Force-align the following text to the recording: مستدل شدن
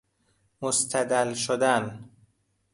مستدل 0.61 1.33
شدن 1.33 2.09